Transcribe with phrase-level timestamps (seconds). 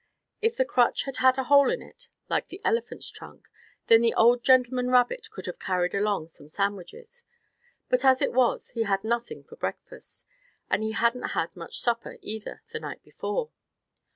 [0.41, 3.47] If the crutch had had a hole in it, like in the elephant's trunk,
[3.85, 7.23] then the old gentleman rabbit could have carried along some sandwiches.
[7.87, 10.25] But, as it was, he had nothing for breakfast,
[10.71, 13.51] and he hadn't had much supper either, the night before.